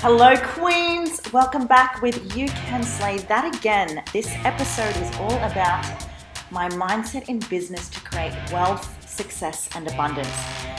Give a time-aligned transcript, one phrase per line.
[0.00, 1.20] Hello, Queens.
[1.32, 4.00] Welcome back with You Can Slay That Again.
[4.12, 5.84] This episode is all about
[6.52, 10.32] my mindset in business to create wealth, success, and abundance.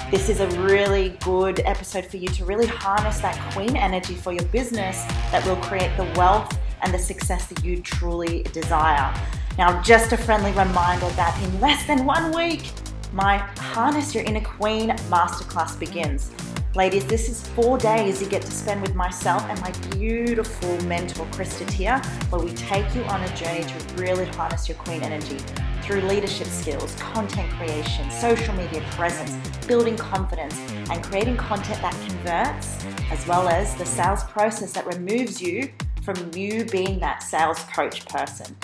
[0.09, 4.31] This is a really good episode for you to really harness that queen energy for
[4.31, 9.13] your business that will create the wealth and the success that you truly desire.
[9.57, 12.71] Now, just a friendly reminder that in less than one week,
[13.11, 16.31] my Harness Your Inner Queen Masterclass begins.
[16.75, 21.25] Ladies, this is four days you get to spend with myself and my beautiful mentor,
[21.31, 21.97] Krista Tier,
[22.29, 25.39] where we take you on a journey to really harness your queen energy
[25.81, 30.55] through leadership skills, content creation, social media presence, building confidence,
[30.91, 35.71] and creating content that converts, as well as the sales process that removes you
[36.03, 38.55] from you being that sales coach person.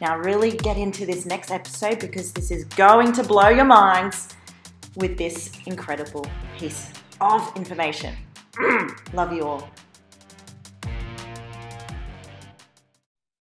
[0.00, 4.28] Now, really get into this next episode because this is going to blow your minds
[4.96, 6.24] with this incredible
[6.56, 8.16] piece of information.
[9.12, 9.70] Love you all.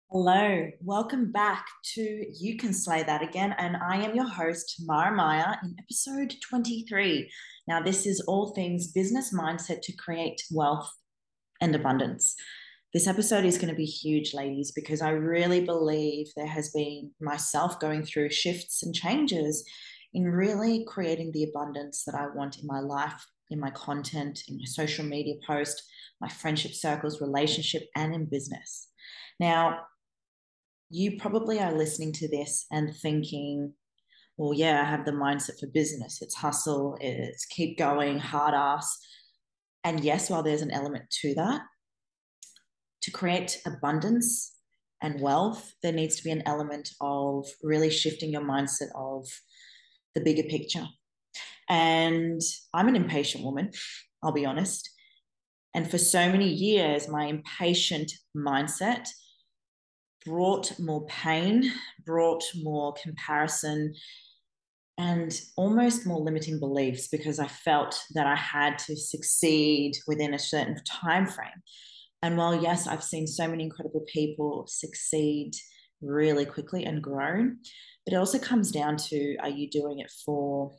[0.10, 3.54] Hello, welcome back to You Can Slay That Again.
[3.58, 7.30] And I am your host, Mara Maya, in episode 23.
[7.68, 10.90] Now, this is all things business mindset to create wealth
[11.60, 12.36] and abundance.
[12.94, 17.12] This episode is going to be huge, ladies, because I really believe there has been
[17.20, 19.66] myself going through shifts and changes
[20.14, 24.58] in really creating the abundance that I want in my life in my content, in
[24.58, 25.84] my social media post,
[26.20, 28.90] my friendship circles, relationship, and in business.
[29.40, 29.82] Now,
[30.90, 33.74] you probably are listening to this and thinking,
[34.38, 36.22] well, yeah, I have the mindset for business.
[36.22, 38.98] It's hustle, it's keep going, hard ass.
[39.84, 41.62] And yes, while there's an element to that,
[43.02, 44.56] to create abundance
[45.02, 49.28] and wealth, there needs to be an element of really shifting your mindset of
[50.16, 50.86] the bigger picture.
[51.70, 52.42] And
[52.74, 53.72] I'm an impatient woman,
[54.24, 54.90] I'll be honest.
[55.74, 59.08] And for so many years, my impatient mindset
[60.26, 61.72] brought more pain,
[62.06, 63.94] brought more comparison,
[64.98, 70.40] and almost more limiting beliefs because I felt that I had to succeed within a
[70.40, 71.62] certain time frame.
[72.24, 75.52] And while yes, I've seen so many incredible people succeed
[76.02, 77.58] really quickly and grown,
[78.06, 80.72] but it also comes down to are you doing it for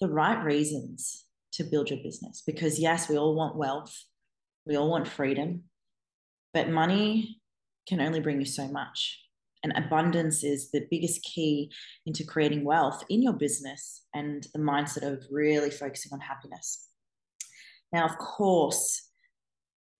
[0.00, 2.42] the right reasons to build your business.
[2.46, 3.96] Because, yes, we all want wealth,
[4.66, 5.64] we all want freedom,
[6.54, 7.40] but money
[7.88, 9.18] can only bring you so much.
[9.64, 11.70] And abundance is the biggest key
[12.04, 16.88] into creating wealth in your business and the mindset of really focusing on happiness.
[17.92, 19.08] Now, of course,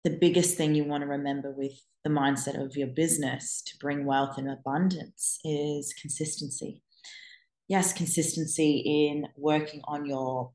[0.03, 4.05] the biggest thing you want to remember with the mindset of your business to bring
[4.05, 6.83] wealth and abundance is consistency
[7.69, 10.53] yes, consistency in working on your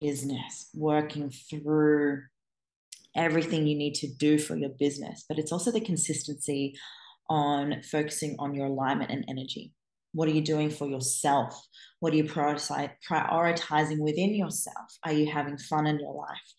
[0.00, 2.22] business, working through
[3.16, 6.74] everything you need to do for your business, but it's also the consistency
[7.28, 9.72] on focusing on your alignment and energy.
[10.12, 11.60] What are you doing for yourself?
[12.00, 14.96] What are you prioritizing within yourself?
[15.04, 16.54] Are you having fun in your life?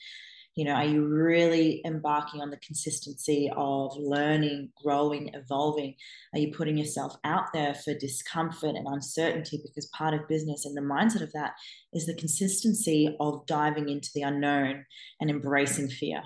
[0.56, 5.96] You know are you really embarking on the consistency of learning growing evolving?
[6.34, 9.62] Are you putting yourself out there for discomfort and uncertainty?
[9.64, 11.54] Because part of business and the mindset of that
[11.94, 14.86] is the consistency of diving into the unknown
[15.20, 16.22] and embracing fear.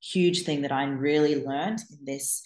[0.00, 2.42] Huge thing that i really learned in this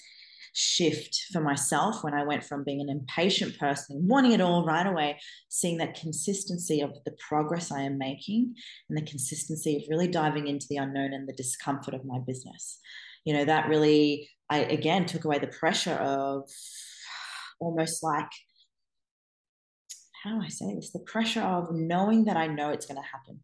[0.52, 4.86] shift for myself when I went from being an impatient person wanting it all right
[4.86, 8.54] away, seeing that consistency of the progress I am making
[8.88, 12.78] and the consistency of really diving into the unknown and the discomfort of my business.
[13.24, 16.48] You know, that really, I again took away the pressure of
[17.60, 18.30] almost like,
[20.22, 20.92] how do I say this?
[20.92, 23.40] The pressure of knowing that I know it's going to happen.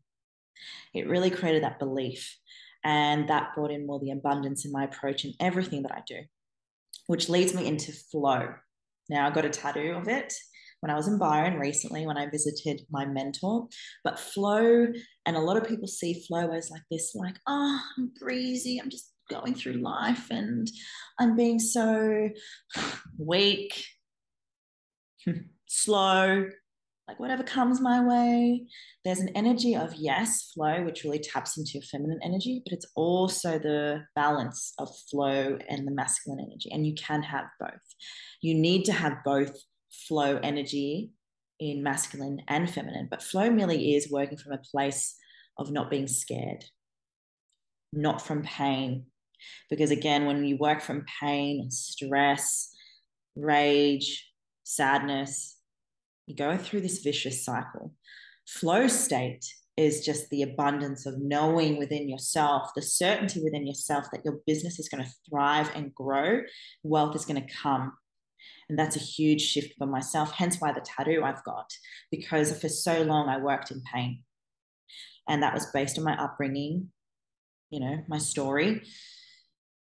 [0.95, 2.37] It really created that belief.
[2.85, 6.23] And that brought in more the abundance in my approach and everything that I do
[7.07, 8.49] which leads me into flow.
[9.09, 10.33] Now, I got a tattoo of it
[10.81, 13.69] when I was in Byron recently when I visited my mentor.
[14.05, 14.89] But flow,
[15.27, 18.91] and a lot of people see flow as like this, like, oh, I'm breezy, I'm
[18.91, 20.69] just going through life and
[21.19, 22.29] I'm being so
[23.19, 23.85] weak,
[25.67, 26.47] slow,
[27.09, 28.67] like whatever comes my way.
[29.05, 32.87] There's an energy of yes, flow, which really taps into your feminine energy, but it's
[32.95, 36.71] also the balance of flow and the masculine energy.
[36.73, 37.83] And you can have both.
[38.41, 39.57] You need to have both
[39.91, 41.11] flow energy
[41.59, 45.17] in masculine and feminine, but flow merely is working from a place
[45.59, 46.65] of not being scared,
[47.93, 49.07] not from pain.
[49.69, 52.73] Because again, when you work from pain, stress,
[53.35, 54.31] rage,
[54.63, 55.59] sadness,
[56.27, 57.95] you go through this vicious cycle.
[58.47, 59.45] Flow state
[59.77, 64.79] is just the abundance of knowing within yourself, the certainty within yourself that your business
[64.79, 66.41] is going to thrive and grow,
[66.83, 67.93] wealth is going to come.
[68.69, 71.71] And that's a huge shift for myself, hence why the tattoo I've got,
[72.11, 74.23] because for so long I worked in pain.
[75.29, 76.89] And that was based on my upbringing,
[77.71, 78.83] you know, my story.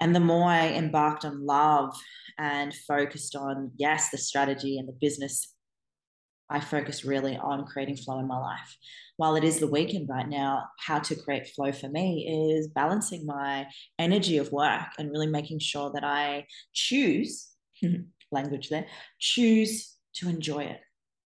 [0.00, 1.94] And the more I embarked on love
[2.38, 5.51] and focused on, yes, the strategy and the business,
[6.52, 8.76] I focus really on creating flow in my life
[9.16, 13.26] while it is the weekend right now, how to create flow for me is balancing
[13.26, 13.66] my
[13.98, 17.50] energy of work and really making sure that I choose
[17.84, 18.02] mm-hmm.
[18.30, 18.86] language there,
[19.20, 20.80] choose to enjoy it.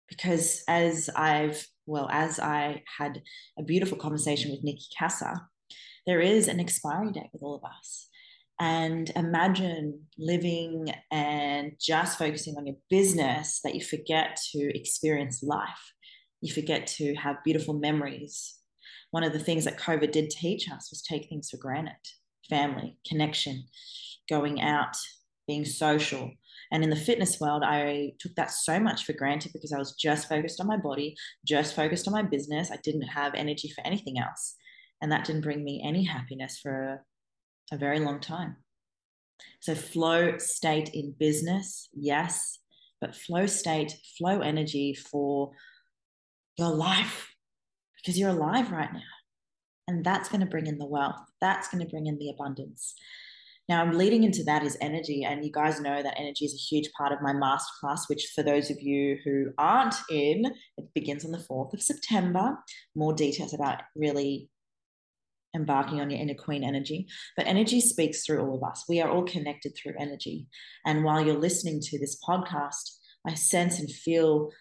[0.09, 3.21] Because as I've, well, as I had
[3.57, 5.47] a beautiful conversation with Nikki Casa,
[6.05, 8.09] there is an expiry date with all of us.
[8.59, 15.93] And imagine living and just focusing on your business that you forget to experience life
[16.45, 18.59] you forget to have beautiful memories.
[19.09, 21.95] One of the things that COVID did teach us was take things for granted
[22.47, 23.63] family, connection,
[24.29, 24.95] going out,
[25.47, 26.29] being social.
[26.71, 29.95] And in the fitness world, I took that so much for granted because I was
[29.95, 32.69] just focused on my body, just focused on my business.
[32.69, 34.55] I didn't have energy for anything else.
[35.01, 37.03] And that didn't bring me any happiness for
[37.71, 38.57] a, very long time.
[39.61, 42.59] So, flow state in business, yes,
[43.01, 45.51] but flow state, flow energy for
[46.57, 47.33] your life
[47.97, 49.01] because you're alive right now.
[49.87, 51.19] And that's going to bring in the wealth.
[51.41, 52.95] That's going to bring in the abundance.
[53.67, 55.23] Now, I'm leading into that is energy.
[55.23, 58.43] And you guys know that energy is a huge part of my masterclass, which for
[58.43, 60.45] those of you who aren't in,
[60.77, 62.57] it begins on the 4th of September.
[62.95, 64.49] More details about really
[65.55, 67.07] embarking on your inner queen energy.
[67.35, 68.83] But energy speaks through all of us.
[68.87, 70.47] We are all connected through energy.
[70.85, 72.91] And while you're listening to this podcast,
[73.25, 74.51] I sense and feel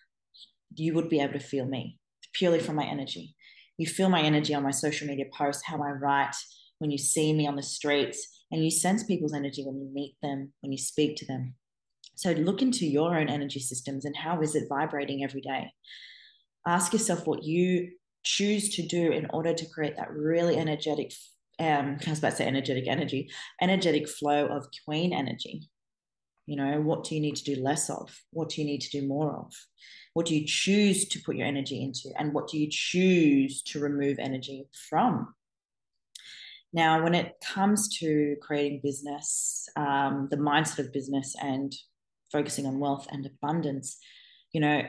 [0.74, 1.98] you would be able to feel me
[2.32, 3.34] purely from my energy.
[3.76, 6.34] You feel my energy on my social media posts, how I write,
[6.78, 10.16] when you see me on the streets, and you sense people's energy when you meet
[10.22, 11.54] them, when you speak to them.
[12.16, 15.72] So look into your own energy systems and how is it vibrating every day?
[16.66, 17.90] Ask yourself what you
[18.24, 21.12] choose to do in order to create that really energetic,
[21.60, 23.30] um, I was about to say energetic energy,
[23.60, 25.68] energetic flow of queen energy.
[26.46, 28.14] You know, what do you need to do less of?
[28.32, 29.52] What do you need to do more of?
[30.12, 32.10] What do you choose to put your energy into?
[32.18, 35.34] And what do you choose to remove energy from?
[36.72, 41.72] Now, when it comes to creating business, um, the mindset of business and
[42.32, 43.96] focusing on wealth and abundance,
[44.52, 44.82] you know,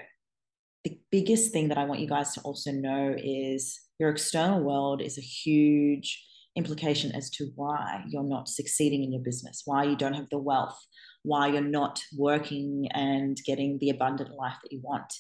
[0.85, 5.01] the biggest thing that I want you guys to also know is your external world
[5.01, 6.23] is a huge
[6.55, 10.37] implication as to why you're not succeeding in your business, why you don't have the
[10.37, 10.77] wealth,
[11.23, 15.11] why you're not working and getting the abundant life that you want.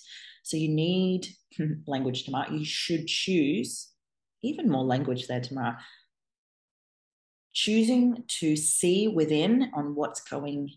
[0.43, 1.27] So you need
[1.87, 2.51] language tomorrow.
[2.51, 3.89] You should choose
[4.43, 5.77] even more language there tomorrow.
[7.53, 10.69] Choosing to see within on what's going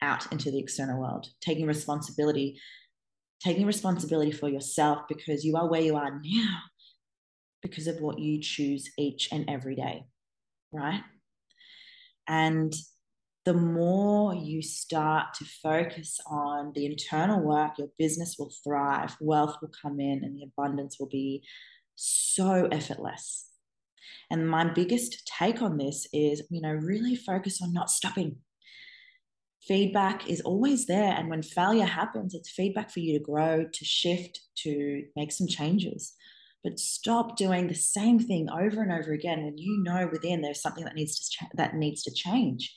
[0.00, 2.58] out into the external world, taking responsibility,
[3.42, 6.58] taking responsibility for yourself because you are where you are now
[7.62, 10.04] because of what you choose each and every day,
[10.72, 11.02] right?
[12.28, 12.74] And
[13.44, 19.56] the more you start to focus on the internal work, your business will thrive, wealth
[19.60, 21.42] will come in, and the abundance will be
[21.96, 23.48] so effortless.
[24.30, 28.36] And my biggest take on this is, you know, really focus on not stopping.
[29.66, 31.12] Feedback is always there.
[31.12, 35.46] And when failure happens, it's feedback for you to grow, to shift, to make some
[35.46, 36.12] changes.
[36.64, 40.62] But stop doing the same thing over and over again when you know within there's
[40.62, 42.72] something that needs to ch- that needs to change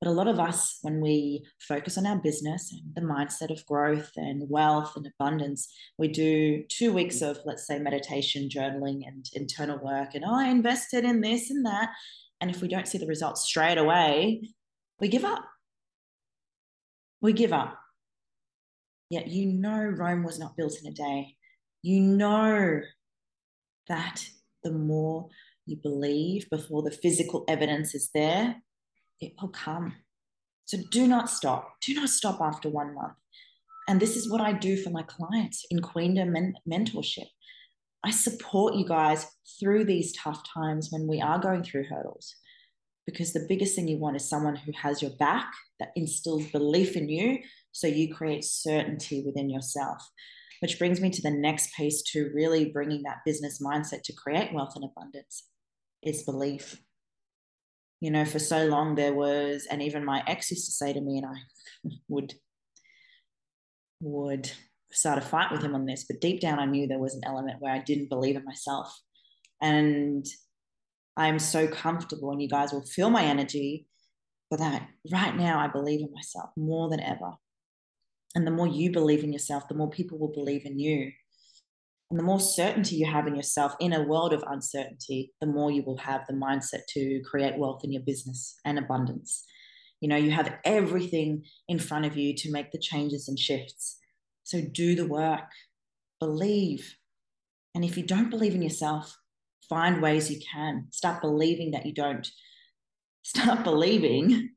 [0.00, 3.66] but a lot of us, when we focus on our business and the mindset of
[3.66, 9.26] growth and wealth and abundance, we do two weeks of, let's say, meditation, journaling, and
[9.34, 10.14] internal work.
[10.14, 11.90] And oh, I invested in this and that.
[12.40, 14.40] And if we don't see the results straight away,
[15.00, 15.44] we give up.
[17.20, 17.78] We give up.
[19.10, 21.36] Yet you know Rome was not built in a day.
[21.82, 22.80] You know
[23.88, 24.24] that
[24.62, 25.28] the more
[25.66, 28.56] you believe before the physical evidence is there,
[29.20, 29.94] it will come.
[30.66, 31.74] So do not stop.
[31.82, 33.14] Do not stop after one month.
[33.88, 37.26] And this is what I do for my clients in Queendom men- mentorship.
[38.04, 39.26] I support you guys
[39.58, 42.34] through these tough times when we are going through hurdles.
[43.10, 46.96] Because the biggest thing you want is someone who has your back, that instills belief
[46.96, 47.38] in you,
[47.72, 50.02] so you create certainty within yourself.
[50.60, 54.52] Which brings me to the next piece to really bringing that business mindset to create
[54.52, 55.46] wealth and abundance
[56.02, 56.80] is belief
[58.00, 61.00] you know, for so long there was, and even my ex used to say to
[61.00, 62.34] me, and I would
[64.02, 64.50] would
[64.90, 67.20] start a fight with him on this, but deep down I knew there was an
[67.24, 68.98] element where I didn't believe in myself.
[69.60, 70.26] And
[71.16, 73.86] I'm so comfortable, and you guys will feel my energy.
[74.50, 77.34] But that right now, I believe in myself more than ever.
[78.34, 81.12] And the more you believe in yourself, the more people will believe in you.
[82.10, 85.70] And the more certainty you have in yourself in a world of uncertainty, the more
[85.70, 89.44] you will have the mindset to create wealth in your business and abundance.
[90.00, 93.98] You know, you have everything in front of you to make the changes and shifts.
[94.42, 95.50] So do the work,
[96.18, 96.96] believe.
[97.74, 99.16] And if you don't believe in yourself,
[99.70, 100.88] find ways you can.
[100.90, 102.28] Start believing that you don't.
[103.22, 104.50] Start believing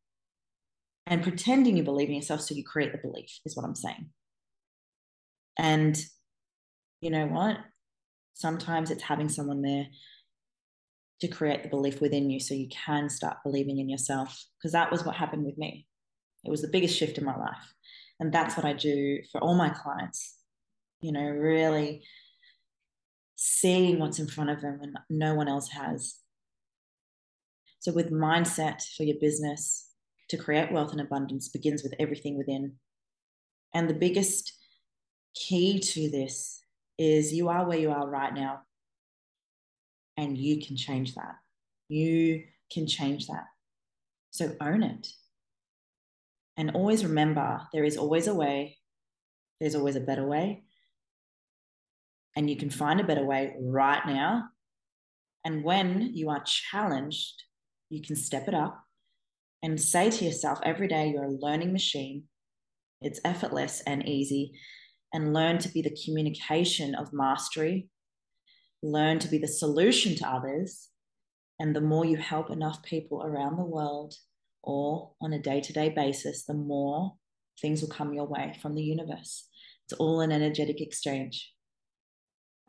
[1.06, 4.10] and pretending you believe in yourself so you create the belief, is what I'm saying.
[5.58, 5.98] And
[7.00, 7.58] you know what?
[8.34, 9.88] Sometimes it's having someone there
[11.22, 14.44] to create the belief within you so you can start believing in yourself.
[14.58, 15.86] Because that was what happened with me.
[16.44, 17.74] It was the biggest shift in my life.
[18.20, 20.36] And that's what I do for all my clients.
[21.02, 22.04] You know, really
[23.36, 26.16] seeing what's in front of them and no one else has.
[27.80, 29.90] So, with mindset for your business
[30.30, 32.74] to create wealth and abundance begins with everything within.
[33.74, 34.54] And the biggest
[35.36, 36.62] key to this
[36.98, 38.62] is you are where you are right now
[40.18, 41.36] and you can change that.
[41.90, 43.46] You can change that.
[44.32, 45.08] So own it.
[46.58, 48.78] And always remember there is always a way,
[49.60, 50.64] there's always a better way.
[52.36, 54.46] And you can find a better way right now.
[55.46, 57.44] And when you are challenged,
[57.90, 58.84] you can step it up
[59.62, 62.24] and say to yourself every day, you're a learning machine.
[63.02, 64.54] It's effortless and easy
[65.14, 67.88] and learn to be the communication of mastery,
[68.82, 70.90] learn to be the solution to others.
[71.60, 74.16] And the more you help enough people around the world
[74.64, 77.14] or on a day to day basis, the more
[77.62, 79.48] things will come your way from the universe.
[79.86, 81.53] It's all an energetic exchange.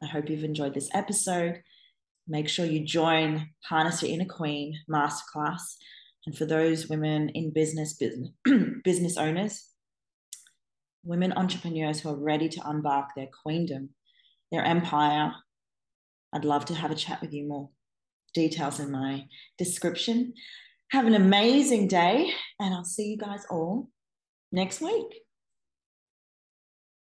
[0.04, 1.62] I hope you've enjoyed this episode.
[2.28, 5.62] Make sure you join Harness Your Inner Queen Masterclass.
[6.26, 8.30] And for those women in business, business,
[8.84, 9.68] business owners,
[11.04, 13.90] women entrepreneurs who are ready to embark their queendom,
[14.50, 15.32] their empire.
[16.32, 17.70] I'd love to have a chat with you more.
[18.34, 19.26] Details in my
[19.58, 20.34] description.
[20.90, 22.30] Have an amazing day,
[22.60, 23.88] and I'll see you guys all
[24.52, 25.23] next week.